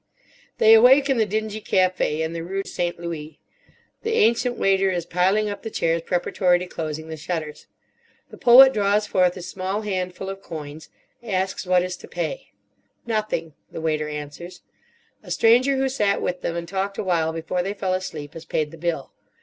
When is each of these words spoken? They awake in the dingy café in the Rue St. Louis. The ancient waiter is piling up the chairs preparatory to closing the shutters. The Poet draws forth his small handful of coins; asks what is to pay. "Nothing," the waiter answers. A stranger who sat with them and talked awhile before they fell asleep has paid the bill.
They 0.57 0.73
awake 0.73 1.11
in 1.11 1.17
the 1.17 1.27
dingy 1.27 1.61
café 1.61 2.21
in 2.21 2.33
the 2.33 2.41
Rue 2.43 2.63
St. 2.65 2.99
Louis. 2.99 3.37
The 4.01 4.13
ancient 4.15 4.57
waiter 4.57 4.89
is 4.89 5.05
piling 5.05 5.47
up 5.47 5.61
the 5.61 5.69
chairs 5.69 6.01
preparatory 6.01 6.57
to 6.57 6.65
closing 6.65 7.07
the 7.09 7.15
shutters. 7.17 7.67
The 8.31 8.37
Poet 8.39 8.73
draws 8.73 9.05
forth 9.05 9.35
his 9.35 9.47
small 9.47 9.81
handful 9.83 10.27
of 10.31 10.41
coins; 10.41 10.89
asks 11.21 11.67
what 11.67 11.83
is 11.83 11.95
to 11.97 12.07
pay. 12.07 12.51
"Nothing," 13.05 13.53
the 13.71 13.79
waiter 13.79 14.09
answers. 14.09 14.61
A 15.21 15.29
stranger 15.29 15.77
who 15.77 15.87
sat 15.87 16.19
with 16.19 16.41
them 16.41 16.55
and 16.55 16.67
talked 16.67 16.97
awhile 16.97 17.31
before 17.31 17.61
they 17.61 17.75
fell 17.75 17.93
asleep 17.93 18.33
has 18.33 18.43
paid 18.43 18.71
the 18.71 18.79
bill. 18.79 19.11